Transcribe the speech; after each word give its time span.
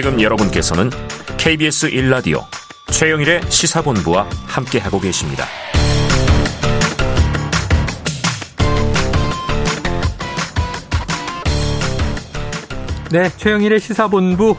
지금 0.00 0.22
여러분께서는 0.22 0.90
KBS 1.38 1.90
1라디오 1.90 2.44
최영일의 2.86 3.40
시사본부와 3.48 4.28
함께하고 4.46 5.00
계십니다. 5.00 5.44
네, 13.10 13.28
최영일의 13.36 13.80
시사본부. 13.80 14.56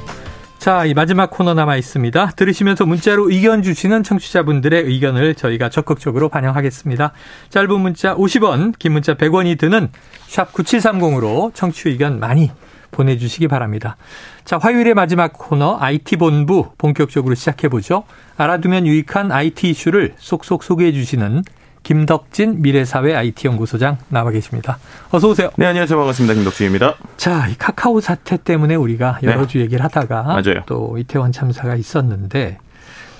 자, 0.57 0.83
이 0.83 0.93
마지막 0.93 1.31
코너 1.31 1.53
남아 1.53 1.77
있습니다. 1.77 2.31
들으시면서 2.31 2.85
문자로 2.85 3.31
의견 3.31 3.63
주시는 3.63 4.03
청취자분들의 4.03 4.83
의견을 4.83 5.35
저희가 5.35 5.69
적극적으로 5.69 6.27
반영하겠습니다. 6.27 7.13
짧은 7.49 7.79
문자 7.79 8.13
50원, 8.13 8.77
긴 8.77 8.91
문자 8.91 9.13
100원이 9.13 9.57
드는 9.57 9.87
샵 10.27 10.51
9730으로 10.51 11.55
청취 11.55 11.87
의견 11.87 12.19
많이 12.19 12.51
보내주시기 12.91 13.47
바랍니다. 13.47 13.97
자, 14.45 14.57
화요일의 14.57 14.93
마지막 14.93 15.33
코너 15.33 15.77
IT본부 15.79 16.71
본격적으로 16.77 17.35
시작해보죠. 17.35 18.03
알아두면 18.37 18.87
유익한 18.87 19.31
IT 19.31 19.69
이슈를 19.69 20.13
쏙쏙 20.17 20.63
소개해 20.63 20.91
주시는 20.91 21.43
김덕진 21.83 22.61
미래사회 22.61 23.15
IT연구소장 23.15 23.97
나와 24.09 24.31
계십니다. 24.31 24.77
어서 25.11 25.29
오세요. 25.29 25.49
네, 25.55 25.65
안녕하세요. 25.65 25.97
반갑습니다. 25.97 26.33
김덕진입니다. 26.35 26.95
자, 27.17 27.47
이 27.47 27.55
카카오 27.57 28.01
사태 28.01 28.37
때문에 28.37 28.75
우리가 28.75 29.19
여러 29.23 29.41
네. 29.41 29.47
주 29.47 29.59
얘기를 29.59 29.83
하다가 29.83 30.23
맞아요. 30.23 30.63
또 30.65 30.97
이태원 30.97 31.31
참사가 31.31 31.75
있었는데 31.75 32.57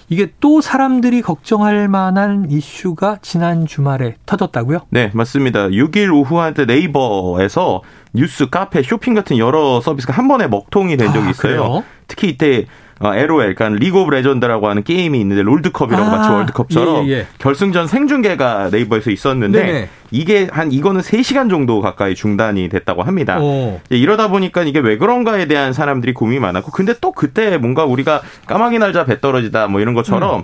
이게 0.09 0.34
또 0.40 0.59
사람들이 0.59 1.22
걱정할 1.22 1.88
만한 1.88 2.50
이슈가 2.50 3.20
지난 3.22 3.67
주말에 3.67 4.16
터졌다고요? 4.26 4.80
네, 4.90 5.12
맞습니다. 5.13 5.67
6일 5.67 6.12
오후 6.13 6.40
한때 6.40 6.66
네이버에서 6.66 7.84
뉴스, 8.14 8.50
카페, 8.50 8.81
쇼핑 8.81 9.14
같은 9.14 9.38
여러 9.38 9.80
서비스가 9.81 10.14
한 10.14 10.27
번에 10.27 10.48
먹통이 10.48 10.98
된 10.98 11.14
적이 11.14 11.28
아, 11.28 11.30
있어요. 11.30 11.61
그래요? 11.61 11.83
특히 12.08 12.30
이때 12.30 12.66
어, 13.00 13.16
LOL, 13.16 13.55
그러니까 13.55 13.69
리그 13.80 14.00
오브 14.02 14.11
레전드라고 14.11 14.69
하는 14.69 14.83
게임이 14.83 15.19
있는데 15.22 15.42
롤드컵이라고 15.42 16.03
아, 16.03 16.17
마치 16.17 16.30
월드컵처럼 16.30 17.08
예, 17.08 17.11
예. 17.11 17.28
결승전 17.38 17.88
생중계가 17.88 18.69
네이버에서 18.72 19.09
있었는데 19.09 19.64
네네. 19.64 19.89
이게 20.11 20.47
한 20.52 20.72
이거는 20.72 21.02
3시간 21.02 21.50
정도 21.50 21.80
가까이 21.81 22.14
중단이 22.14 22.67
됐다고 22.67 23.03
합니다. 23.03 23.38
어. 23.39 23.80
이제 23.86 23.97
이러다 23.97 24.27
보니까 24.27 24.64
이게 24.64 24.80
왜 24.80 24.97
그런가에 24.97 25.45
대한 25.45 25.72
사람들이 25.72 26.14
고민이 26.14 26.39
많았고 26.39 26.72
근데 26.72 26.94
또 27.00 27.14
그때 27.14 27.58
뭔가 27.58 27.86
우리가 27.86 28.22
까마귀 28.47 28.80
날자 28.80 29.05
배 29.05 29.22
떨어지다 29.22 29.67
뭐 29.67 29.80
이런 29.80 29.94
것처럼 29.94 30.44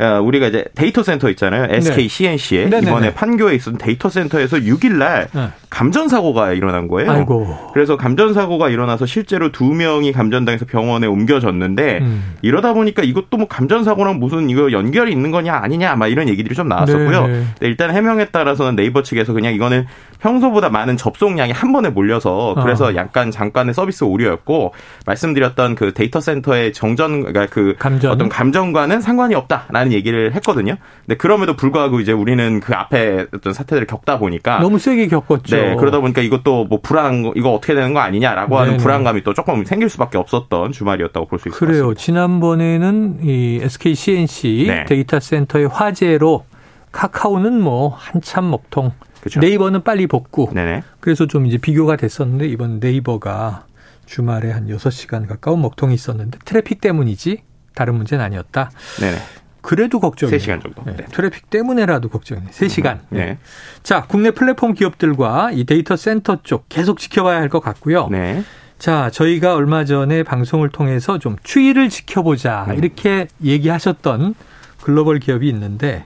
어, 0.00 0.20
우리가 0.20 0.48
이제 0.48 0.64
데이터 0.74 1.02
센터 1.02 1.30
있잖아요. 1.30 1.68
SK 1.70 2.08
C&C에 2.08 2.64
음. 2.64 2.70
네. 2.70 2.80
이번에 2.80 3.14
판교에 3.14 3.54
있었던 3.54 3.78
데이터 3.78 4.08
센터에서 4.10 4.58
6일 4.58 4.94
날 4.94 5.28
네. 5.32 5.48
감전 5.74 6.06
사고가 6.06 6.52
일어난 6.52 6.86
거예요. 6.86 7.10
아이고. 7.10 7.70
그래서 7.72 7.96
감전 7.96 8.32
사고가 8.32 8.68
일어나서 8.68 9.06
실제로 9.06 9.50
두 9.50 9.64
명이 9.64 10.12
감전당해서 10.12 10.66
병원에 10.66 11.08
옮겨졌는데 11.08 11.98
음. 12.00 12.34
이러다 12.42 12.74
보니까 12.74 13.02
이것도 13.02 13.36
뭐 13.36 13.48
감전 13.48 13.82
사고랑 13.82 14.20
무슨 14.20 14.48
이거 14.50 14.70
연결이 14.70 15.10
있는 15.10 15.32
거냐 15.32 15.52
아니냐 15.52 15.96
막 15.96 16.06
이런 16.06 16.28
얘기들이 16.28 16.54
좀 16.54 16.68
나왔었고요. 16.68 17.26
네. 17.26 17.32
네, 17.58 17.66
일단 17.66 17.90
해명에 17.90 18.26
따라서는 18.26 18.76
네이버 18.76 19.02
측에서 19.02 19.32
그냥 19.32 19.52
이거는 19.52 19.86
평소보다 20.20 20.68
많은 20.68 20.96
접속량이 20.96 21.50
한 21.50 21.72
번에 21.72 21.90
몰려서 21.90 22.54
그래서 22.62 22.86
어. 22.86 22.94
약간 22.94 23.32
잠깐의 23.32 23.74
서비스 23.74 24.04
오류였고 24.04 24.74
말씀드렸던 25.06 25.74
그 25.74 25.92
데이터 25.92 26.20
센터의 26.20 26.72
정전 26.72 27.24
그러니까 27.24 27.46
그 27.46 27.74
감전. 27.80 28.12
어떤 28.12 28.28
감전과는 28.28 29.00
상관이 29.00 29.34
없다라는 29.34 29.90
얘기를 29.90 30.32
했거든요. 30.36 30.76
근데 31.04 31.16
그럼에도 31.16 31.56
불구하고 31.56 31.98
이제 31.98 32.12
우리는 32.12 32.60
그 32.60 32.74
앞에 32.74 33.26
어떤 33.34 33.52
사태들을 33.52 33.88
겪다 33.88 34.20
보니까 34.20 34.60
너무 34.60 34.78
세게 34.78 35.08
겪었죠. 35.08 35.56
네, 35.56 35.63
그러다 35.76 36.00
보니까 36.00 36.22
이것도 36.22 36.64
뭐 36.66 36.80
불안, 36.82 37.22
거- 37.22 37.32
이거 37.36 37.52
어떻게 37.52 37.74
되는 37.74 37.92
거 37.94 38.00
아니냐라고 38.00 38.56
하는 38.58 38.72
네네. 38.72 38.82
불안감이 38.82 39.22
또 39.24 39.34
조금 39.34 39.64
생길 39.64 39.88
수밖에 39.88 40.18
없었던 40.18 40.72
주말이었다고 40.72 41.26
볼 41.26 41.38
수 41.38 41.48
있을 41.48 41.58
것 41.58 41.66
그래요. 41.66 41.82
같습니다. 41.88 42.00
지난번에는 42.02 43.18
이 43.22 43.60
SK 43.62 43.94
C&C 43.94 44.64
네. 44.68 44.84
데이터 44.84 45.18
센터의 45.20 45.66
화재로 45.68 46.44
카카오는 46.92 47.60
뭐 47.60 47.88
한참 47.88 48.50
먹통, 48.50 48.92
그렇죠. 49.20 49.40
네이버는 49.40 49.82
빨리 49.82 50.06
복구. 50.06 50.48
네네. 50.52 50.82
그래서 51.00 51.26
좀 51.26 51.46
이제 51.46 51.58
비교가 51.58 51.96
됐었는데 51.96 52.46
이번 52.46 52.78
네이버가 52.78 53.66
주말에 54.06 54.50
한 54.52 54.68
6시간 54.68 55.26
가까운 55.26 55.60
먹통이 55.62 55.94
있었는데 55.94 56.38
트래픽 56.44 56.80
때문이지 56.80 57.42
다른 57.74 57.94
문제는 57.96 58.24
아니었다. 58.24 58.70
네네. 59.00 59.16
그래도 59.64 59.98
걱정이에요. 59.98 60.38
3시간 60.38 60.62
정도. 60.62 60.82
네, 60.84 60.94
네. 60.94 61.04
트래픽 61.10 61.48
때문에라도 61.48 62.10
걱정이네. 62.10 62.50
3시간. 62.50 62.98
네. 63.08 63.38
자, 63.82 64.04
국내 64.06 64.30
플랫폼 64.30 64.74
기업들과 64.74 65.50
이 65.52 65.64
데이터 65.64 65.96
센터 65.96 66.42
쪽 66.42 66.68
계속 66.68 66.98
지켜봐야 66.98 67.38
할 67.40 67.48
것 67.48 67.60
같고요. 67.60 68.08
네. 68.10 68.42
자, 68.78 69.08
저희가 69.10 69.54
얼마 69.54 69.84
전에 69.86 70.22
방송을 70.22 70.68
통해서 70.68 71.18
좀 71.18 71.36
추이를 71.42 71.88
지켜보자 71.88 72.66
음. 72.68 72.74
이렇게 72.74 73.26
얘기하셨던 73.42 74.34
글로벌 74.82 75.18
기업이 75.18 75.48
있는데 75.48 76.04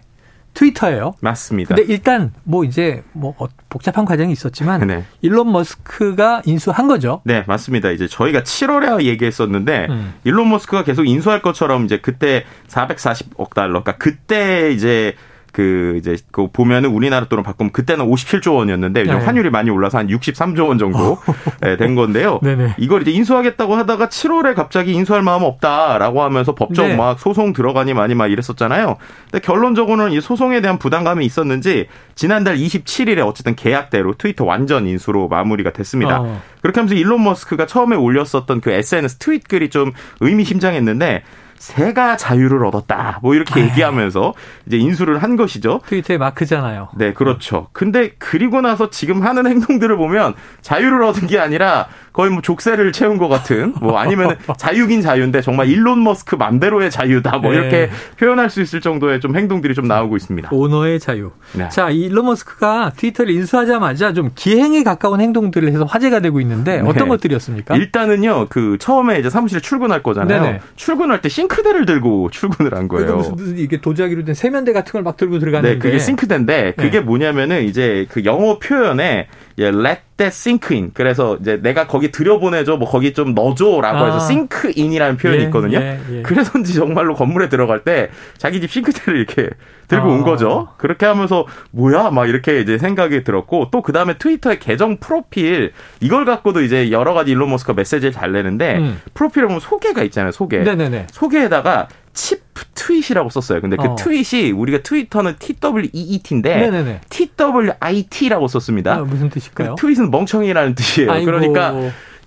트위터예요. 0.59 1.15
맞습니다. 1.21 1.77
근데 1.77 1.93
일단 1.93 2.33
뭐 2.43 2.65
이제 2.65 3.05
뭐 3.13 3.33
어- 3.39 3.47
복잡한 3.69 4.05
과정이 4.05 4.33
있었지만 4.33 4.87
네. 4.89 5.05
일론 5.21 5.53
머스크가 5.53 6.43
인수한 6.47 6.89
거죠. 6.89 7.21
네, 7.25 7.45
맞습니다. 7.47 7.91
이제 7.91 8.09
저희가 8.09 8.41
7월에 8.43 9.05
얘기했었는데 9.05 9.87
음. 9.89 10.15
일론 10.25 10.51
머스크가 10.51 10.83
계속 10.83 11.05
인수할 11.07 11.43
것처럼 11.43 11.85
이제 11.85 11.99
그때 12.01 12.45
440억 12.67 13.55
달러, 13.55 13.83
그러니까 13.85 13.97
그때 13.99 14.73
이제 14.73 15.15
그 15.59 15.97
이제 15.99 16.17
그 16.31 16.47
보면은 16.53 16.91
우리나라 16.91 17.27
돈으로 17.27 17.43
바꾸면 17.43 17.73
그때는 17.73 18.09
57조 18.09 18.55
원이었는데 18.55 19.03
네. 19.03 19.13
환율이 19.13 19.51
많이 19.51 19.71
올라서 19.71 19.99
한 19.99 20.07
63조 20.07 20.69
원 20.69 20.79
정도 20.79 21.19
네, 21.61 21.75
된 21.77 21.97
건데요. 21.97 22.39
네네. 22.45 22.77
이걸 22.79 23.03
이제 23.03 23.11
인수하겠다고 23.11 23.75
하다가 23.75 24.07
7월에 24.07 24.55
갑자기 24.55 24.93
인수할 24.93 25.23
마음 25.23 25.43
없다라고 25.43 26.23
하면서 26.23 26.55
법적 26.55 26.87
네. 26.87 26.95
막 26.95 27.19
소송 27.19 27.53
들어가니 27.53 27.93
많이 27.93 28.15
막 28.15 28.29
이랬었잖아요. 28.29 28.99
근데 29.33 29.45
결론적으로는 29.45 30.13
이 30.13 30.21
소송에 30.21 30.61
대한 30.61 30.79
부담감이 30.79 31.27
있었는지 31.27 31.89
지난달 32.15 32.57
27일에 32.57 33.27
어쨌든 33.27 33.57
계약대로 33.57 34.15
트위터 34.15 34.45
완전 34.45 34.87
인수로 34.87 35.27
마무리가 35.27 35.73
됐습니다. 35.73 36.21
어. 36.21 36.41
그렇게 36.63 36.79
하면서 36.79 36.95
일론 36.95 37.25
머스크가 37.25 37.67
처음에 37.67 37.97
올렸었던 37.97 38.61
그 38.61 38.71
SNS 38.71 39.17
트윗 39.17 39.49
글이 39.49 39.71
좀 39.71 39.91
의미심장했는데 40.21 41.25
새가 41.59 42.17
자유를 42.17 42.65
얻었다. 42.65 43.19
뭐 43.23 43.35
이렇게 43.35 43.61
얘기하면서 43.61 44.35
이제 44.67 44.77
인수를 44.77 45.23
한 45.23 45.37
것이죠. 45.37 45.81
트위터의 45.87 46.19
마크잖아요. 46.19 46.89
네, 46.97 47.13
그렇죠. 47.13 47.69
근데 47.73 48.13
그리고 48.19 48.61
나서 48.61 48.91
지금 48.91 49.23
하는 49.25 49.47
행동들을 49.47 49.97
보면 49.97 50.35
자유를 50.61 51.03
얻은 51.03 51.27
게 51.27 51.39
아니라 51.39 51.87
거의 52.13 52.31
뭐 52.31 52.43
족쇄를 52.43 52.93
채운 52.93 53.17
것 53.17 53.29
같은 53.29 53.75
뭐 53.81 53.99
아니면 53.99 54.37
자유긴 54.59 55.03
자유인데 55.03 55.41
정말 55.41 55.69
일론 55.69 56.03
머스크 56.03 56.35
맘대로의 56.37 56.91
자유다 56.91 57.39
뭐 57.39 57.53
네. 57.53 57.59
이렇게 57.59 57.91
표현할 58.19 58.51
수 58.51 58.61
있을 58.61 58.81
정도의 58.81 59.21
좀 59.21 59.37
행동들이 59.37 59.75
좀 59.75 59.87
나오고 59.87 60.17
있습니다. 60.17 60.49
오너의 60.53 61.01
자유. 61.01 61.31
네. 61.53 61.69
자, 61.69 61.91
이 61.91 62.03
일론 62.03 62.27
머스크가 62.27 62.93
트위터를 62.97 63.33
인수하자마자 63.35 64.13
좀 64.13 64.31
기행에 64.35 64.83
가까운 64.83 65.21
행동들을 65.21 65.69
해서 65.71 65.85
화제가 65.85 66.21
되고 66.21 66.41
있는데 66.41 66.81
어떤 66.81 67.05
네. 67.05 67.09
것들이었습니까? 67.09 67.77
일단은요, 67.77 68.47
그 68.49 68.79
처음에 68.81 69.19
이제 69.19 69.31
사무실에 69.31 69.61
출근할 69.61 70.03
거잖아요. 70.03 70.43
네네. 70.43 70.61
출근할 70.77 71.21
때 71.21 71.29
싱 71.29 71.48
크대를 71.49 71.87
들고 71.87 72.31
출근을 72.31 72.75
한 72.75 72.87
그러니까 72.89 73.15
거예요. 73.17 73.31
무슨, 73.33 73.59
이게 73.59 73.81
도자기로 73.81 74.25
된 74.25 74.35
세면대 74.35 74.73
같은 74.73 74.93
걸 74.93 75.03
막 75.03 75.17
들고 75.17 75.39
들어가는데 75.39 75.75
네, 75.75 75.79
그게 75.79 75.99
싱크대인데 75.99 76.75
그게 76.77 76.99
네. 76.99 77.01
뭐냐면은 77.01 77.65
이제 77.65 78.07
그 78.11 78.25
영어 78.25 78.59
표현에 78.59 79.27
예, 79.59 79.65
let 79.69 80.01
that 80.17 80.29
sink 80.29 80.77
in. 80.77 80.91
그래서 80.95 81.37
이제 81.41 81.59
내가 81.63 81.87
거기 81.87 82.11
들여보내줘, 82.13 82.77
뭐 82.77 82.89
거기 82.89 83.13
좀 83.15 83.35
넣어줘라고 83.35 84.07
해서 84.07 84.17
아. 84.19 84.25
sink 84.25 84.73
in이라는 84.77 85.17
표현이 85.17 85.41
예, 85.41 85.45
있거든요. 85.47 85.79
예, 85.79 85.99
예. 86.13 86.23
그래서인지 86.23 86.75
정말로 86.75 87.15
건물에 87.15 87.49
들어갈 87.49 87.83
때 87.85 88.11
자기 88.37 88.61
집 88.61 88.71
싱크대를 88.71 89.17
이렇게 89.19 89.51
들고 89.89 90.09
아. 90.09 90.13
온 90.13 90.23
거죠. 90.23 90.69
그렇게 90.77 91.07
하면서 91.07 91.47
뭐야, 91.73 92.11
막 92.11 92.29
이렇게 92.29 92.61
이제 92.61 92.79
생각이 92.79 93.25
들었고 93.25 93.71
또 93.73 93.83
그 93.89 93.93
다음에 93.93 94.19
트위터의 94.19 94.59
계정 94.59 94.99
프로필 94.99 95.73
이걸 96.01 96.27
갖고도 96.27 96.61
이제 96.63 96.91
여러 96.91 97.15
가지 97.15 97.31
일론 97.31 97.49
머스크가 97.51 97.73
메시지를 97.73 98.13
잘 98.13 98.33
내는데 98.33 98.77
음. 98.77 99.01
프로필에 99.15 99.47
보면 99.47 99.61
소개가 99.61 100.03
있잖아요, 100.03 100.31
소개. 100.31 100.59
네네네. 100.59 101.07
소개에다가 101.11 101.89
Chief 102.13 102.43
Twit이라고 102.75 103.31
썼어요. 103.31 103.61
근데 103.61 103.77
그 103.77 103.85
어. 103.85 103.95
트윗이 103.97 104.51
우리가 104.53 104.83
트위터는 104.83 105.37
TWEET인데 105.39 106.57
네네네. 106.57 107.01
TWIT라고 107.09 108.49
썼습니다. 108.49 108.95
아, 108.95 108.99
무슨 108.99 109.29
그 109.31 109.41
뜻일까요? 109.41 109.75
Twit은 109.77 110.11
멍청이라는 110.11 110.75
뜻이에요. 110.75 111.11
아이고. 111.13 111.25
그러니까 111.27 111.75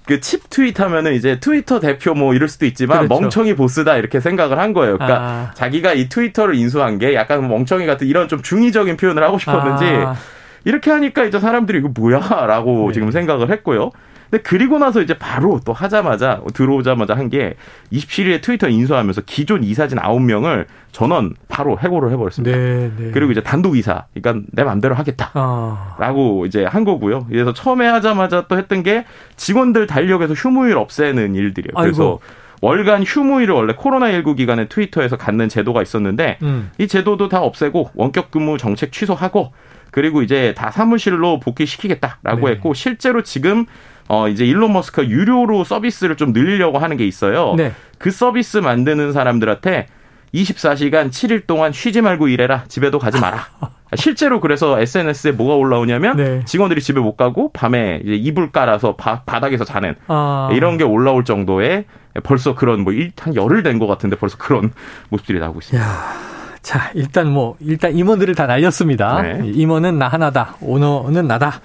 그 0.06 0.19
Chief 0.19 0.50
Twit 0.50 0.79
하면은 0.80 1.13
이제 1.13 1.39
트위터 1.39 1.80
대표 1.80 2.13
뭐 2.13 2.33
이럴 2.33 2.48
수도 2.48 2.65
있지만 2.65 3.07
그렇죠. 3.07 3.21
멍청이 3.21 3.56
보스다 3.56 3.98
이렇게 3.98 4.19
생각을 4.19 4.57
한 4.59 4.74
거예요. 4.74 4.98
그러니까 4.98 5.21
아. 5.21 5.51
자기가 5.53 5.94
이 5.94 6.09
트위터를 6.09 6.56
인수한 6.56 6.98
게 6.98 7.13
약간 7.13 7.48
멍청이 7.48 7.86
같은 7.86 8.07
이런 8.07 8.27
좀 8.27 8.42
중의적인 8.42 8.98
표현을 8.98 9.24
하고 9.24 9.38
싶었는지 9.38 9.86
아. 9.86 10.15
이렇게 10.63 10.92
하니까 10.92 11.24
이제 11.24 11.39
사람들이 11.39 11.80
이거 11.80 11.89
뭐야라고 11.94 12.88
네. 12.88 12.94
지금 12.94 13.12
생각을 13.12 13.51
했고요. 13.51 13.92
근데 14.31 14.42
그리고 14.44 14.80
나서 14.80 15.01
이제 15.01 15.18
바로 15.18 15.60
또 15.66 15.74
하자마자 15.74 16.42
들어오자마자 16.54 17.16
한 17.16 17.30
게 17.30 17.56
27일에 17.94 18.42
트위터 18.42 18.68
인수하면서 18.68 19.22
기존 19.25 19.63
이사진 19.63 19.98
9명을 20.00 20.66
전원 20.92 21.36
바로 21.48 21.78
해고를 21.80 22.12
해버렸습니다. 22.12 22.57
네, 22.57 22.92
네. 22.98 23.12
그리고 23.12 23.31
이제 23.31 23.42
단독 23.44 23.78
이사, 23.78 24.06
그러니까 24.13 24.45
내 24.51 24.63
맘대로 24.63 24.95
하겠다. 24.95 25.31
아. 25.33 25.95
라고 26.00 26.45
이제 26.45 26.66
한 26.66 26.83
거고요. 26.83 27.25
그래서 27.28 27.54
처음에 27.54 27.86
하자마자 27.88 28.48
또 28.48 28.57
했던 28.57 28.83
게 28.83 29.06
직원들 29.36 29.88
달력에서 29.88 30.33
휴무일 30.33 30.78
없애는 30.78 31.36
일들이에요. 31.36 31.74
그래서 31.78 32.04
아이고. 32.04 32.22
월간 32.62 33.04
휴무일을 33.04 33.54
원래 33.56 33.74
코로나19 33.74 34.36
기간에 34.38 34.68
트위터에서 34.68 35.18
갖는 35.18 35.50
제도가 35.50 35.81
있었는데 35.81 36.38
음. 36.44 36.69
이 36.78 36.88
제도도 36.88 37.28
다 37.30 37.39
없애고 37.42 37.92
원격 37.95 38.30
근무 38.31 38.57
정책 38.57 38.92
취소하고 38.92 39.51
그리고 39.89 40.22
이제 40.22 40.54
다 40.56 40.69
사무실로 40.72 41.39
복귀시키겠다라고 41.39 42.48
네. 42.48 42.54
했고 42.54 42.74
실제로 42.74 43.24
지금 43.24 43.66
어 44.13 44.27
이제 44.27 44.45
일론 44.45 44.73
머스크가 44.73 45.07
유료로 45.07 45.63
서비스를 45.63 46.17
좀 46.17 46.33
늘리려고 46.33 46.79
하는 46.79 46.97
게 46.97 47.07
있어요. 47.07 47.53
네. 47.55 47.71
그 47.97 48.11
서비스 48.11 48.57
만드는 48.57 49.13
사람들한테 49.13 49.87
24시간 50.33 51.09
7일 51.11 51.47
동안 51.47 51.71
쉬지 51.71 52.01
말고 52.01 52.27
일해라. 52.27 52.65
집에도 52.67 52.99
가지 52.99 53.21
마라. 53.21 53.45
실제로 53.95 54.41
그래서 54.41 54.79
SNS에 54.81 55.31
뭐가 55.31 55.55
올라오냐면 55.55 56.17
네. 56.17 56.41
직원들이 56.45 56.81
집에 56.81 56.99
못 56.99 57.15
가고 57.15 57.51
밤에 57.53 58.01
이제 58.03 58.13
이불 58.15 58.51
깔아서 58.51 58.95
바, 58.97 59.21
닥에서 59.25 59.63
자는 59.63 59.95
아. 60.07 60.49
이런 60.53 60.77
게 60.77 60.83
올라올 60.83 61.23
정도의 61.25 61.85
벌써 62.23 62.53
그런 62.53 62.81
뭐한 62.83 63.35
열흘 63.35 63.63
된 63.63 63.79
것 63.79 63.87
같은데 63.87 64.17
벌써 64.17 64.37
그런 64.37 64.73
모습들이 65.09 65.39
나오고 65.39 65.59
있습니다. 65.59 65.87
야. 65.87 66.31
자, 66.61 66.91
일단 66.93 67.29
뭐 67.31 67.55
일단 67.61 67.95
임원들을 67.95 68.35
다 68.35 68.45
날렸습니다. 68.45 69.21
네. 69.21 69.41
임원은 69.45 69.97
나 69.97 70.07
하나다. 70.09 70.55
오너는 70.61 71.27
나다. 71.27 71.61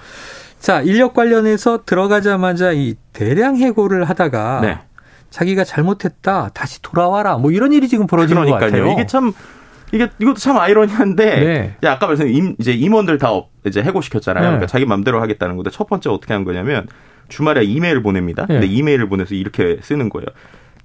자, 0.66 0.80
인력 0.80 1.14
관련해서 1.14 1.84
들어가자마자 1.86 2.72
이 2.72 2.96
대량 3.12 3.56
해고를 3.56 4.02
하다가 4.02 4.60
네. 4.62 4.78
자기가 5.30 5.62
잘못했다. 5.62 6.50
다시 6.54 6.82
돌아와라. 6.82 7.38
뭐 7.38 7.52
이런 7.52 7.72
일이 7.72 7.86
지금 7.86 8.08
벌어지는 8.08 8.42
그러니까요. 8.42 8.70
것 8.72 8.76
같아요. 8.76 8.92
이게 8.92 9.06
참 9.06 9.32
이게 9.92 10.08
이것도 10.18 10.38
참 10.38 10.58
아이러니한데 10.58 11.76
네. 11.80 11.88
아까 11.88 12.08
말씀 12.08 12.26
임, 12.26 12.56
이제 12.58 12.72
임원들 12.72 13.18
다 13.18 13.28
이제 13.64 13.80
해고시켰잖아요. 13.80 14.42
네. 14.42 14.48
그러니까 14.48 14.66
자기 14.66 14.86
맘대로 14.86 15.22
하겠다는 15.22 15.54
건데 15.54 15.70
첫 15.70 15.86
번째 15.86 16.10
어떻게 16.10 16.34
한 16.34 16.42
거냐면 16.42 16.88
주말에 17.28 17.62
이메일을 17.62 18.02
보냅니다. 18.02 18.46
네. 18.46 18.54
근데 18.54 18.66
이메일을 18.66 19.08
보내서 19.08 19.36
이렇게 19.36 19.78
쓰는 19.82 20.08
거예요. 20.08 20.26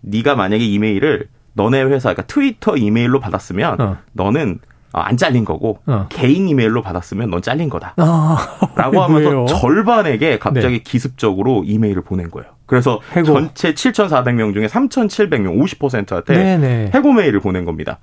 네가 0.01 0.35
만약에 0.35 0.63
이메일을 0.63 1.27
너네 1.53 1.81
회사 1.85 2.09
그러니까 2.09 2.27
트위터 2.27 2.77
이메일로 2.77 3.19
받았으면 3.19 3.81
어. 3.81 3.97
너는 4.13 4.59
어, 4.61 4.70
안 4.93 5.15
잘린 5.17 5.45
거고 5.45 5.79
어. 5.85 6.07
개인 6.09 6.47
이메일로 6.49 6.81
받았으면 6.81 7.29
넌 7.29 7.41
잘린 7.41 7.69
거다. 7.69 7.93
아, 7.97 8.37
라고 8.75 9.01
하면서? 9.03 9.45
절반에게 9.45 10.39
갑자기 10.39 10.77
네. 10.77 10.83
기습적으로 10.83 11.63
이메일을 11.65 12.01
보낸 12.03 12.29
거예요. 12.29 12.49
그래서 12.65 12.99
해고. 13.15 13.25
전체 13.25 13.73
7,400명 13.73 14.53
중에 14.53 14.67
3,700명 14.67 15.61
50%한테 15.79 16.33
네네. 16.33 16.91
해고 16.93 17.11
메일을 17.13 17.39
보낸 17.39 17.65
겁니다. 17.65 17.99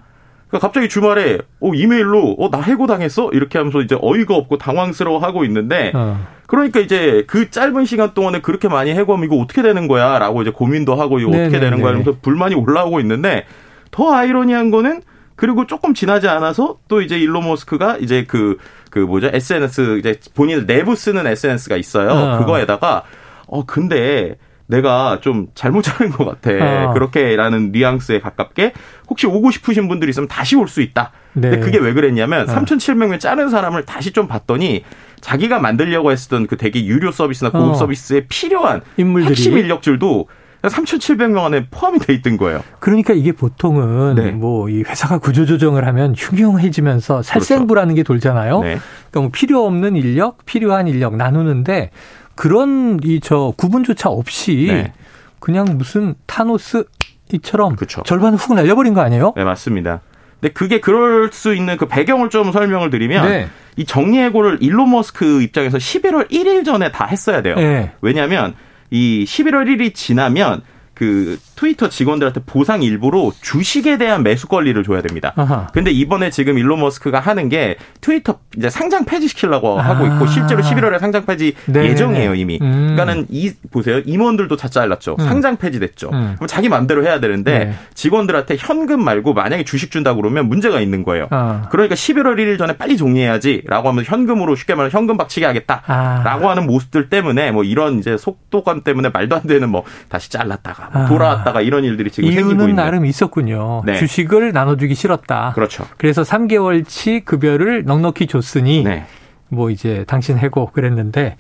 그러니까 0.49 0.67
갑자기 0.67 0.89
주말에 0.89 1.39
어 1.61 1.75
이메일로 1.75 2.37
어 2.39 2.49
나 2.51 2.61
해고 2.63 2.87
당했어 2.87 3.29
이렇게 3.33 3.59
하면서 3.59 3.83
이제 3.83 3.97
어이가 4.01 4.35
없고 4.35 4.57
당황스러워하고 4.57 5.45
있는데 5.45 5.93
어. 5.95 6.19
그러니까 6.47 6.81
이제 6.81 7.25
그 7.27 7.51
짧은 7.51 7.85
시간 7.85 8.15
동안에 8.15 8.41
그렇게 8.41 8.69
많이 8.69 8.91
해고하면 8.93 9.27
이거 9.27 9.37
어떻게 9.37 9.61
되는 9.61 9.87
거야라고 9.89 10.41
이제 10.41 10.51
고민도 10.51 10.95
하고 10.95 11.19
이거 11.19 11.29
어떻게 11.31 11.61
되는 11.61 11.83
거야 11.83 11.93
하면서 11.93 12.15
불만이 12.23 12.55
올라오고 12.55 13.01
있는데 13.01 13.45
더 13.91 14.15
아이러니한 14.15 14.71
거는 14.71 15.03
그리고 15.39 15.69
조금 15.69 15.95
지나지 15.95 16.27
않아서 16.27 16.79
또 16.89 17.01
이제 17.01 17.17
일론 17.17 17.45
머스크가 17.45 17.99
이제 18.01 18.25
그, 18.27 18.59
그 18.91 18.99
뭐죠? 18.99 19.31
SNS, 19.33 19.99
이제 20.01 20.17
본인 20.35 20.67
내부 20.67 20.97
쓰는 20.97 21.29
SNS가 21.29 21.77
있어요. 21.77 22.11
어. 22.11 22.39
그거에다가, 22.41 23.05
어, 23.47 23.65
근데 23.65 24.37
내가 24.67 25.21
좀 25.23 25.47
잘못 25.55 25.83
자른 25.83 26.11
것 26.11 26.25
같아. 26.25 26.51
어. 26.91 26.93
그렇게라는 26.93 27.71
뉘앙스에 27.71 28.19
가깝게 28.19 28.73
혹시 29.09 29.29
오고 29.29 29.53
싶으신 29.53 29.87
분들이 29.87 30.11
있으면 30.11 30.27
다시 30.27 30.57
올 30.57 30.67
수 30.67 30.83
있다. 30.83 31.13
네. 31.35 31.51
근데 31.51 31.65
그게 31.65 31.79
왜 31.79 31.93
그랬냐면 31.93 32.51
어. 32.51 32.53
3,700명 32.53 33.21
짜는 33.21 33.49
사람을 33.49 33.85
다시 33.87 34.11
좀 34.13 34.27
봤더니 34.27 34.83
자기가 35.21 35.61
만들려고 35.61 36.11
했었던 36.11 36.49
그 36.49 36.57
되게 36.57 36.85
유료 36.85 37.13
서비스나 37.13 37.51
고급 37.53 37.71
어. 37.71 37.75
서비스에 37.75 38.27
필요한 38.29 38.83
인물들이. 38.97 39.31
핵심 39.31 39.57
인력줄도 39.57 40.27
3,700명 40.63 41.45
안에 41.45 41.67
포함이 41.71 41.99
돼 42.01 42.13
있던 42.15 42.37
거예요. 42.37 42.63
그러니까 42.81 43.15
이게 43.15 43.33
보통은 43.33 44.15
네. 44.17 44.31
뭐이 44.33 44.83
회사가 44.83 45.19
구조조정을 45.19 45.87
하면 45.87 46.15
흉흉해지면서 46.17 47.23
살생부라는 47.23 47.95
그렇죠. 47.95 47.97
게 47.97 48.03
돌잖아요. 48.03 48.61
네. 48.63 48.79
그러니까 49.11 49.21
뭐 49.21 49.31
필요 49.33 49.65
없는 49.65 49.95
인력, 49.97 50.45
필요한 50.47 50.89
인력 50.89 51.17
나누는데 51.17 51.91
그런 52.35 52.99
이 53.03 53.21
저 53.23 53.53
구분조차 53.57 54.09
없이 54.09 54.67
네. 54.71 54.93
그냥 55.41 55.77
무슨 55.77 56.15
타노스 56.27 56.85
이처럼 57.33 57.77
그렇죠. 57.77 58.03
절반을 58.03 58.39
훅 58.39 58.55
날려버린 58.55 58.95
거 58.95 59.01
아니에요? 59.01 59.35
네, 59.37 59.45
맞습니다. 59.45 60.01
근데 60.41 60.53
그게 60.53 60.81
그럴 60.81 61.31
수 61.33 61.55
있는 61.55 61.77
그 61.77 61.87
배경을 61.87 62.31
좀 62.31 62.53
설명을 62.53 62.91
드리면 62.91 63.29
네. 63.29 63.49
이 63.77 63.85
정리해고를 63.85 64.59
일론 64.61 64.91
머스크 64.91 65.43
입장에서 65.43 65.79
11월 65.79 66.31
1일 66.31 66.65
전에 66.65 66.91
다 66.91 67.07
했어야 67.07 67.43
돼요. 67.43 67.57
네. 67.57 67.93
왜냐하면 68.01 68.55
이 68.91 69.25
11월 69.27 69.67
1일이 69.67 69.95
지나면 69.95 70.63
그 70.99 71.39
트위터 71.55 71.89
직원들한테 71.89 72.41
보상 72.45 72.83
일부로 72.83 73.33
주식에 73.41 73.99
대한 73.99 74.25
매수 74.25 74.49
권리를 74.49 74.83
줘야 74.83 75.01
됩니다. 75.01 75.33
아하. 75.37 75.69
근데 75.73 75.93
이번에 75.93 76.31
지금 76.31 76.59
일론 76.59 76.81
머스크가 76.81 77.21
하는 77.21 77.49
게 77.49 77.77
트위터 78.01 78.41
이제 78.57 78.69
상장 78.69 79.05
폐지시키려고 79.05 79.79
아. 79.79 79.85
하고 79.85 80.07
있고 80.07 80.27
실제로 80.27 80.61
11월에 80.61 80.99
상장 80.99 81.25
폐지 81.25 81.55
네네네. 81.67 81.91
예정이에요 81.93 82.35
이미. 82.35 82.59
음. 82.61 82.97
그러니까는 82.97 83.27
이 83.31 83.53
보세요 83.71 84.01
임원들도 84.05 84.57
다 84.57 84.67
잘랐죠. 84.67 85.17
음. 85.21 85.25
상장 85.25 85.57
폐지됐죠. 85.57 86.11
음. 86.13 86.33
그럼 86.35 86.49
자기 86.49 86.69
마음대로 86.69 87.05
해야 87.05 87.21
되는데 87.21 87.59
네. 87.59 87.75
직원들한테 87.95 88.57
현금 88.59 89.05
말고 89.05 89.35
만약에 89.35 89.63
주식 89.63 89.93
준다 89.93 90.15
그러면 90.15 90.49
문제가 90.49 90.81
있는 90.81 91.05
거예요. 91.05 91.29
아. 91.31 91.69
그러니까 91.71 91.95
11월 91.95 92.35
1일 92.39 92.59
전에 92.59 92.77
빨리 92.77 92.97
종료해야지라고 92.97 93.89
하면 93.91 94.05
현금으로 94.05 94.57
쉽게 94.57 94.75
말하면 94.75 94.91
현금 94.91 95.17
박치기 95.17 95.47
하겠다라고 95.47 96.49
아. 96.49 96.51
하는 96.51 96.67
모습들 96.67 97.09
때문에 97.09 97.53
뭐 97.53 97.63
이런 97.63 98.01
이제 98.01 98.17
속도감 98.17 98.83
때문에 98.83 99.11
말도 99.11 99.37
안 99.37 99.43
되는 99.43 99.69
뭐 99.69 99.85
다시 100.09 100.29
잘랐다가 100.31 100.88
뭐 100.88 100.88
아. 100.88 100.88
돌아왔다가 101.09 101.61
이런 101.61 101.85
일들이 101.85 102.11
지금 102.11 102.31
생기고 102.33 102.63
있는 102.63 102.75
나름 102.77 103.05
있었군요. 103.07 103.83
네. 103.85 103.95
주식을 103.97 104.53
나눠주기 104.53 104.95
싫었다. 104.95 105.53
그렇죠. 105.55 105.87
그래서 105.97 106.23
3개월치 106.23 107.25
급여를 107.25 107.85
넉넉히 107.85 108.27
줬으니 108.27 108.85
네. 108.85 109.07
뭐 109.49 109.71
이제 109.71 110.05
당신 110.07 110.37
해고 110.39 110.71
그랬는데 110.73 111.37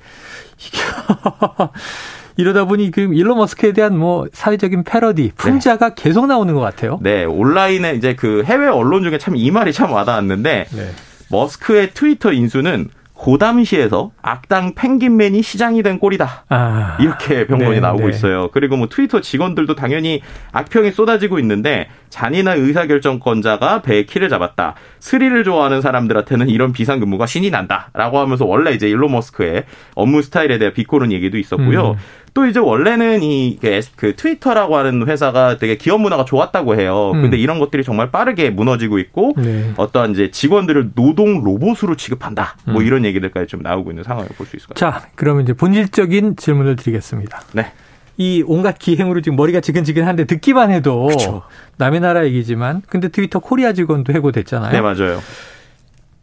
이러다 2.37 2.65
보니 2.67 2.91
그 2.93 3.01
일론 3.15 3.39
머스크에 3.39 3.73
대한 3.73 3.99
뭐 3.99 4.27
사회적인 4.33 4.85
패러디 4.85 5.33
풍자가 5.37 5.89
네. 5.91 5.95
계속 5.97 6.27
나오는 6.27 6.55
것 6.55 6.61
같아요. 6.61 6.99
네, 7.03 7.25
온라인에 7.25 7.95
이제 7.95 8.15
그 8.15 8.45
해외 8.45 8.69
언론 8.69 9.03
중에 9.03 9.19
참 9.19 9.35
이 9.37 9.51
말이 9.51 9.73
참 9.73 9.91
와닿았는데 9.93 10.67
네. 10.71 10.91
머스크의 11.31 11.91
트위터 11.95 12.33
인수는 12.33 12.89
고담시에서 13.19 14.13
악당 14.23 14.75
펭귄맨이 14.75 15.43
시장이 15.43 15.83
된 15.83 15.99
꼴이다. 15.99 16.45
아. 16.49 16.97
이렇게 17.01 17.47
병론이 17.47 17.75
네, 17.75 17.81
나오고 17.81 18.05
네. 18.05 18.11
있어요. 18.11 18.49
그리고 18.53 18.77
뭐 18.77 18.89
트위터 18.89 19.21
직원들도 19.21 19.75
당연히 19.75 20.23
악평이 20.53 20.93
쏟아지고 20.93 21.41
있는데 21.41 21.89
잔인한 22.11 22.59
의사결정권자가 22.59 23.83
배에 23.83 24.05
키를 24.05 24.29
잡았다. 24.29 24.77
스릴을 25.01 25.43
좋아하는 25.43 25.81
사람들한테는 25.81 26.49
이런 26.49 26.73
비상근무가 26.73 27.27
신이 27.27 27.51
난다. 27.51 27.91
라고 27.93 28.21
하면서 28.21 28.47
원래 28.47 28.71
이제 28.71 28.89
일론 28.89 29.11
머스크의 29.13 29.65
업무 29.95 30.23
스타일에 30.23 30.59
대한 30.59 30.73
비꼬는 30.73 31.11
얘기도 31.11 31.39
있었고요. 31.39 31.91
음. 31.91 31.97
또 32.35 32.47
이제 32.47 32.59
원래는 32.61 33.23
이 33.23 33.59
그 33.97 34.15
트위터라고 34.17 34.77
하는 34.77 35.07
회사가 35.09 35.59
되게 35.59 35.77
기업 35.77 36.01
문화가 36.01 36.25
좋았다고 36.25 36.79
해요. 36.81 37.13
음. 37.15 37.23
근데 37.23 37.37
이런 37.37 37.59
것들이 37.59 37.83
정말 37.85 38.11
빠르게 38.11 38.51
무너지고 38.51 38.99
있고 38.99 39.35
네. 39.37 39.73
어떠한 39.77 40.13
이제 40.13 40.31
직원들을 40.31 40.93
노동 40.95 41.43
로봇으로 41.43 41.97
취급한다. 41.97 42.57
뭐 42.67 42.81
음. 42.83 42.87
이런 42.87 43.05
얘기들까지 43.05 43.47
좀 43.49 43.63
나오고 43.63 43.91
있는 43.91 44.05
상황을 44.05 44.29
볼 44.37 44.47
수 44.47 44.57
있을 44.57 44.69
것 44.69 44.75
같아요. 44.77 45.01
자, 45.01 45.09
그러면 45.15 45.43
이제 45.45 45.53
본질적인 45.53 46.37
질문을 46.37 46.77
드리겠습니다. 46.77 47.43
네. 47.53 47.73
이 48.17 48.43
온갖 48.47 48.79
기행으로 48.79 49.21
지금 49.21 49.37
머리가 49.37 49.61
지근지근한데 49.61 50.25
듣기만 50.25 50.71
해도 50.73 51.07
그쵸. 51.07 51.43
남의 51.77 52.01
나라 52.01 52.25
얘기지만 52.27 52.83
근데 52.89 53.09
트위터 53.09 53.39
코리아 53.39 53.73
직원도 53.73 54.13
해고됐잖아요. 54.13 54.73
네, 54.73 54.81
맞아요. 54.81 55.21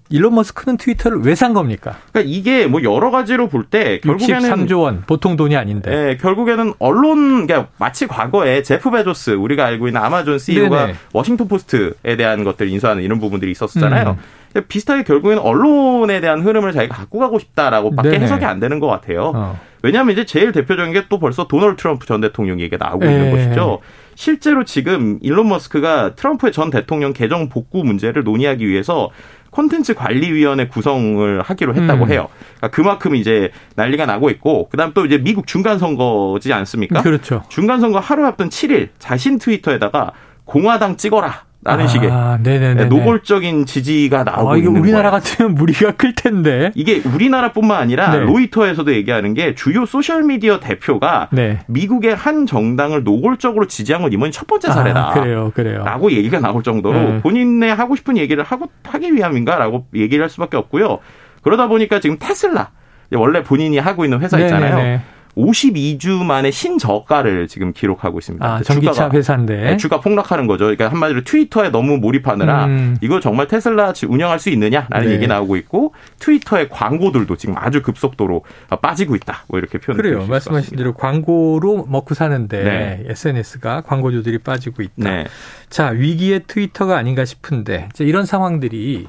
일론 0.09 0.35
머스크는 0.35 0.77
트위터를 0.77 1.19
왜 1.24 1.35
산 1.35 1.53
겁니까? 1.53 1.95
그러니까 2.12 2.31
이게 2.33 2.67
뭐 2.67 2.83
여러 2.83 3.09
가지로 3.12 3.50
볼 3.50 3.65
때 3.69 4.00
결국에는 4.01 4.50
63조 4.67 4.81
원 4.81 5.03
보통 5.07 5.35
돈이 5.35 5.55
아닌데. 5.57 5.89
네, 5.91 6.17
결국에는 6.17 6.74
언론 6.79 7.47
그러니까 7.47 7.69
마치 7.77 8.05
과거에 8.07 8.62
제프 8.62 8.91
베조스 8.91 9.31
우리가 9.31 9.65
알고 9.65 9.88
있는 9.88 10.01
아마존 10.01 10.38
CEO가 10.39 10.85
네네. 10.88 10.97
워싱턴 11.13 11.47
포스트에 11.47 12.15
대한 12.17 12.43
것들 12.43 12.69
인수하는 12.69 13.01
이런 13.03 13.19
부분들이 13.19 13.51
있었잖아요. 13.51 14.17
음. 14.55 14.62
비슷하게 14.69 15.03
결국에는 15.03 15.41
언론에 15.43 16.21
대한 16.21 16.41
흐름을 16.41 16.71
자기가 16.71 16.95
갖고 16.95 17.19
가고 17.19 17.39
싶다라고밖에 17.39 18.09
네네. 18.12 18.24
해석이 18.24 18.45
안 18.45 18.59
되는 18.62 18.79
것 18.79 18.88
같아요. 18.88 19.33
어. 19.35 19.59
왜냐하면 19.81 20.13
이제 20.13 20.25
제일 20.25 20.51
대표적인 20.53 20.93
게 20.93 21.05
또 21.09 21.19
벌써 21.19 21.47
도널드 21.47 21.75
트럼프 21.81 22.05
전 22.07 22.21
대통령 22.21 22.59
얘기가 22.62 22.83
나오고 22.83 23.05
에 23.05 23.12
있는 23.12 23.27
예. 23.27 23.31
것이죠. 23.31 23.79
실제로 24.15 24.63
지금 24.63 25.19
일론 25.21 25.50
머스크가 25.50 26.15
트럼프의 26.15 26.53
전 26.53 26.69
대통령 26.69 27.12
계정 27.12 27.50
복구 27.50 27.83
문제를 27.83 28.24
논의하기 28.24 28.65
위해서 28.67 29.09
콘텐츠 29.55 29.93
관리위원회 29.93 30.67
구성을 30.67 31.41
하기로 31.41 31.75
했다고 31.75 32.03
음. 32.03 32.12
해요. 32.12 32.27
그러니까 32.57 32.67
그만큼 32.75 33.15
이제 33.15 33.51
난리가 33.77 34.05
나고 34.05 34.29
있고 34.31 34.67
그다음 34.67 34.91
또 34.93 35.05
이제 35.05 35.17
미국 35.17 35.47
중간 35.47 35.79
선거지 35.79 36.51
않습니까? 36.51 37.01
그렇죠. 37.01 37.41
중간 37.47 37.79
선거 37.79 38.00
하루 38.00 38.25
앞둔 38.25 38.50
7일 38.50 38.89
자신 39.00 39.39
트위터에다가 39.39 40.12
공화당 40.43 40.97
찍어라. 40.97 41.44
라는 41.65 41.86
아, 41.86 41.88
식의 41.88 42.12
네네네. 42.43 42.86
노골적인 42.86 43.65
지지가 43.65 44.24
나오고 44.24 44.51
아, 44.51 44.55
이게 44.57 44.67
있는 44.67 44.79
우리나라 44.79 45.10
거예요. 45.10 45.22
같으면 45.24 45.55
물의가 45.55 45.93
클 45.93 46.13
텐데. 46.13 46.72
이게 46.75 47.01
우리나라뿐만 47.03 47.81
아니라 47.81 48.12
네. 48.12 48.19
로이터에서도 48.19 48.93
얘기하는 48.93 49.34
게 49.34 49.55
주요 49.55 49.88
소셜 49.88 50.24
미디어 50.24 50.60
대표가 50.60 51.27
네. 51.31 51.60
미국의 51.65 52.15
한 52.15 52.45
정당을 52.45 53.03
노골적으로 53.03 53.65
지지한 53.65 54.03
건 54.03 54.13
이번이 54.13 54.31
첫 54.31 54.45
번째 54.45 54.72
사례다. 54.72 55.10
아, 55.10 55.13
그래요, 55.13 55.51
그래요. 55.55 55.84
라고 55.84 56.12
얘기가 56.12 56.39
나올 56.39 56.62
정도로 56.62 57.00
네. 57.00 57.22
본인의 57.22 57.74
하고 57.74 57.95
싶은 57.95 58.15
얘기를 58.17 58.43
하고 58.43 58.69
하기 58.84 59.15
위함인가라고 59.15 59.88
얘기를 59.95 60.22
할 60.22 60.29
수밖에 60.29 60.57
없고요. 60.57 61.00
그러다 61.41 61.67
보니까 61.67 62.00
지금 62.00 62.17
테슬라 62.19 62.69
원래 63.13 63.41
본인이 63.41 63.79
하고 63.79 64.03
있는 64.05 64.19
회사 64.19 64.39
있잖아요. 64.39 64.75
네네네. 64.75 65.01
52주 65.35 66.23
만에 66.23 66.51
신저가를 66.51 67.47
지금 67.47 67.73
기록하고 67.73 68.19
있습니다. 68.19 68.45
아, 68.45 68.61
전기차 68.61 68.93
주가가, 68.93 69.17
회사인데 69.17 69.55
네, 69.55 69.77
주가 69.77 69.99
폭락하는 69.99 70.47
거죠. 70.47 70.65
그러니까 70.65 70.89
한마디로 70.89 71.23
트위터에 71.23 71.69
너무 71.69 71.97
몰입하느라 71.97 72.65
음. 72.65 72.97
이거 73.01 73.19
정말 73.19 73.47
테슬라 73.47 73.93
운영할 74.07 74.39
수 74.39 74.49
있느냐라는 74.49 75.07
네. 75.07 75.13
얘기 75.13 75.27
나오고 75.27 75.55
있고 75.57 75.93
트위터의 76.19 76.69
광고들도 76.69 77.35
지금 77.35 77.55
아주 77.57 77.81
급속도로 77.81 78.43
빠지고 78.81 79.15
있다. 79.15 79.43
뭐 79.47 79.59
이렇게 79.59 79.77
표현을 79.77 80.01
그래요. 80.01 80.25
말씀하신 80.25 80.77
대로 80.77 80.93
광고로 80.93 81.85
먹고 81.89 82.15
사는데 82.15 82.63
네. 82.63 83.03
SNS가 83.07 83.81
광고주들이 83.81 84.39
빠지고 84.39 84.83
있다. 84.83 84.93
네. 84.97 85.25
자 85.69 85.89
위기의 85.89 86.43
트위터가 86.47 86.97
아닌가 86.97 87.25
싶은데 87.25 87.89
이런 87.99 88.25
상황들이 88.25 89.07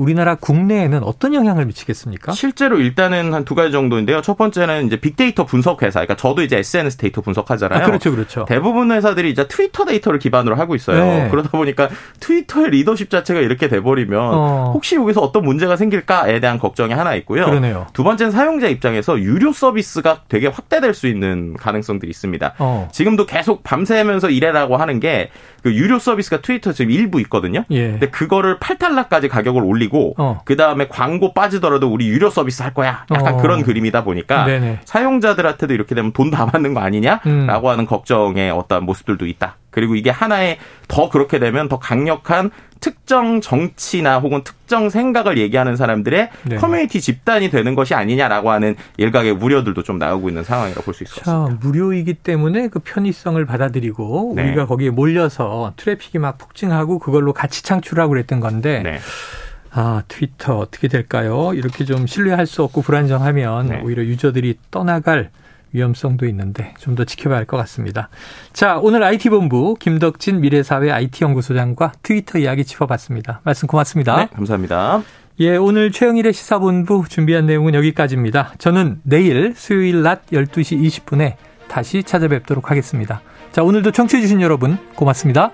우리나라 0.00 0.34
국내에는 0.34 1.02
어떤 1.02 1.34
영향을 1.34 1.66
미치겠습니까? 1.66 2.32
실제로 2.32 2.78
일단은 2.78 3.34
한 3.34 3.44
두 3.44 3.54
가지 3.54 3.72
정도인데요. 3.72 4.22
첫 4.22 4.36
번째는 4.38 4.86
이제 4.86 4.96
빅데이터 5.00 5.44
분석 5.44 5.82
회사. 5.82 5.98
그러니까 6.00 6.14
저도 6.16 6.42
이제 6.42 6.56
SNS 6.58 6.96
데이터 6.98 7.20
분석하잖아요. 7.20 7.82
아, 7.82 7.86
그렇죠, 7.86 8.10
그렇죠. 8.12 8.44
대부분 8.46 8.92
회사들이 8.92 9.28
이제 9.30 9.46
트위터 9.48 9.84
데이터를 9.84 10.18
기반으로 10.20 10.54
하고 10.56 10.74
있어요. 10.74 11.02
네. 11.04 11.28
그러다 11.30 11.50
보니까 11.50 11.88
트위터의 12.20 12.70
리더십 12.70 13.10
자체가 13.10 13.40
이렇게 13.40 13.68
돼버리면 13.68 14.20
어. 14.20 14.70
혹시 14.72 14.94
여기서 14.96 15.20
어떤 15.20 15.42
문제가 15.42 15.76
생길까에 15.76 16.38
대한 16.40 16.58
걱정이 16.58 16.92
하나 16.94 17.14
있고요. 17.16 17.44
그러네요. 17.46 17.86
두 17.92 18.04
번째는 18.04 18.30
사용자 18.30 18.68
입장에서 18.68 19.18
유료 19.18 19.52
서비스가 19.52 20.22
되게 20.28 20.46
확대될 20.46 20.94
수 20.94 21.08
있는 21.08 21.54
가능성들이 21.58 22.08
있습니다. 22.10 22.54
어. 22.58 22.88
지금도 22.92 23.26
계속 23.26 23.62
밤새면서 23.64 24.30
일해라고 24.30 24.76
하는 24.76 25.00
게 25.00 25.30
그 25.62 25.74
유료 25.74 25.98
서비스가 25.98 26.40
트위터 26.40 26.72
지금 26.72 26.90
일부 26.90 27.20
있거든요. 27.22 27.64
예. 27.70 27.90
근데 27.90 28.08
그거를 28.08 28.58
8달러까지 28.58 29.28
가격을 29.28 29.62
올리고 29.62 29.89
어. 30.18 30.40
그 30.44 30.56
다음에 30.56 30.86
광고 30.88 31.34
빠지더라도 31.34 31.88
우리 31.92 32.08
유료 32.08 32.30
서비스 32.30 32.62
할 32.62 32.72
거야. 32.74 33.04
약간 33.12 33.34
어. 33.34 33.36
그런 33.38 33.62
그림이다 33.62 34.04
보니까 34.04 34.44
네네. 34.44 34.80
사용자들한테도 34.84 35.74
이렇게 35.74 35.94
되면 35.94 36.12
돈 36.12 36.30
다 36.30 36.46
받는 36.46 36.74
거 36.74 36.80
아니냐라고 36.80 37.66
음. 37.66 37.66
하는 37.72 37.86
걱정의 37.86 38.50
어떤 38.52 38.84
모습들도 38.84 39.26
있다. 39.26 39.56
그리고 39.70 39.94
이게 39.96 40.10
하나의 40.10 40.58
더 40.88 41.08
그렇게 41.10 41.38
되면 41.40 41.68
더 41.68 41.78
강력한 41.78 42.50
특정 42.80 43.40
정치나 43.40 44.20
혹은 44.20 44.42
특정 44.42 44.88
생각을 44.88 45.36
얘기하는 45.38 45.76
사람들의 45.76 46.30
네. 46.44 46.56
커뮤니티 46.56 47.00
집단이 47.00 47.50
되는 47.50 47.74
것이 47.74 47.94
아니냐라고 47.94 48.50
하는 48.50 48.74
일각의 48.96 49.32
우려들도 49.32 49.82
좀 49.82 49.98
나오고 49.98 50.28
있는 50.30 50.44
상황이라고 50.44 50.82
볼 50.82 50.94
수 50.94 51.02
있을 51.04 51.14
것 51.16 51.24
같습니다. 51.24 51.58
무료이기 51.66 52.14
때문에 52.14 52.68
그 52.68 52.78
편의성을 52.78 53.44
받아들이고 53.44 54.32
네. 54.36 54.44
우리가 54.48 54.66
거기에 54.66 54.90
몰려서 54.90 55.72
트래픽이 55.76 56.18
막 56.18 56.38
폭증하고 56.38 56.98
그걸로 57.00 57.32
가치 57.32 57.62
창출하고 57.62 58.10
그랬던 58.10 58.40
건데 58.40 58.80
네. 58.82 58.98
아, 59.72 60.02
트위터 60.08 60.58
어떻게 60.58 60.88
될까요? 60.88 61.52
이렇게 61.54 61.84
좀 61.84 62.06
신뢰할 62.06 62.46
수 62.46 62.62
없고 62.64 62.82
불안정하면 62.82 63.66
네. 63.68 63.80
오히려 63.84 64.04
유저들이 64.04 64.58
떠나갈 64.70 65.30
위험성도 65.72 66.26
있는데 66.26 66.74
좀 66.80 66.96
더 66.96 67.04
지켜봐야 67.04 67.38
할 67.38 67.44
것 67.46 67.56
같습니다. 67.58 68.08
자, 68.52 68.78
오늘 68.78 69.04
IT본부 69.04 69.76
김덕진 69.78 70.40
미래사회 70.40 70.90
IT연구소장과 70.90 71.92
트위터 72.02 72.38
이야기 72.40 72.64
짚어봤습니다. 72.64 73.40
말씀 73.44 73.68
고맙습니다. 73.68 74.16
네, 74.16 74.28
감사합니다. 74.34 75.02
예, 75.38 75.56
오늘 75.56 75.92
최영일의 75.92 76.32
시사본부 76.32 77.04
준비한 77.08 77.46
내용은 77.46 77.74
여기까지입니다. 77.74 78.54
저는 78.58 79.00
내일 79.04 79.54
수요일 79.56 80.02
낮 80.02 80.26
12시 80.32 80.82
20분에 80.84 81.36
다시 81.68 82.02
찾아뵙도록 82.02 82.70
하겠습니다. 82.72 83.22
자, 83.52 83.62
오늘도 83.62 83.92
청취해주신 83.92 84.40
여러분 84.40 84.76
고맙습니다. 84.96 85.52